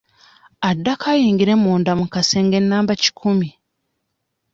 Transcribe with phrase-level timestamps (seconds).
[0.69, 3.49] Addako ayingire munda mu kasenge namba kikumi.